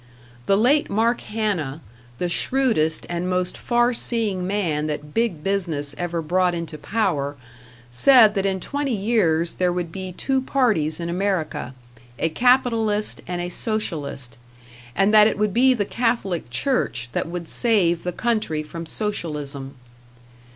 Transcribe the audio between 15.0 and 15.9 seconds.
that it would be the